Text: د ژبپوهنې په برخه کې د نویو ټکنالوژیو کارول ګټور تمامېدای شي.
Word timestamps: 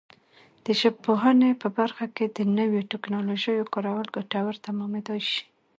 د 0.65 0.67
ژبپوهنې 0.81 1.51
په 1.61 1.67
برخه 1.79 2.05
کې 2.15 2.25
د 2.27 2.39
نویو 2.57 2.87
ټکنالوژیو 2.91 3.69
کارول 3.73 4.07
ګټور 4.17 4.53
تمامېدای 4.67 5.21
شي. 5.31 5.43